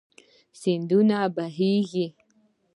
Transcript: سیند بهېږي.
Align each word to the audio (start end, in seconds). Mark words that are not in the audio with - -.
سیند 0.59 0.91
بهېږي. 1.35 2.07